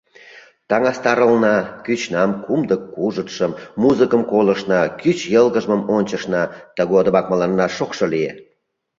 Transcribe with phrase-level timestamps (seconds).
[0.69, 1.55] Таҥастарылна
[1.85, 3.51] кӱчнан кумдык-кужытшым,
[3.81, 6.43] музыкым колыштна, кӱч йылгыжмым ончыштна,
[6.75, 8.31] тыгодымак мыланна шокшо лие.